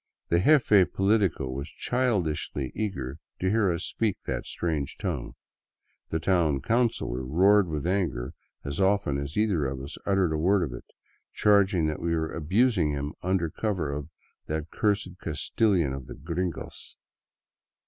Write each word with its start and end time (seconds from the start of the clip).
The 0.29 0.39
jefe 0.39 0.91
politico 0.91 1.47
was 1.47 1.69
childishly 1.69 2.71
eager 2.73 3.19
to 3.39 3.51
hear 3.51 3.71
us 3.71 3.83
speak 3.83 4.17
that 4.25 4.47
strange 4.47 4.97
tongue; 4.97 5.35
the 6.09 6.17
town 6.19 6.59
councilor 6.59 7.23
roared 7.23 7.67
with 7.67 7.85
anger 7.85 8.33
as 8.63 8.79
often 8.79 9.19
as 9.19 9.37
either 9.37 9.65
of 9.67 9.79
us 9.79 9.99
uttered 10.07 10.33
a 10.33 10.39
word 10.39 10.63
of 10.63 10.73
it, 10.73 10.85
charging 11.33 11.85
that 11.85 12.01
we 12.01 12.15
were 12.15 12.33
abusing 12.33 12.89
him 12.89 13.13
under 13.21 13.51
cover 13.51 13.91
of" 13.91 14.09
that 14.47 14.71
cursed 14.71 15.19
Castilian 15.21 15.93
of 15.93 16.07
the 16.07 16.15
gringos." 16.15 16.97